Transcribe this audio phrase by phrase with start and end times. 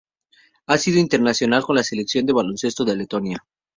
[0.65, 3.45] Ha sido internacional con la Selección de baloncesto de Letonia.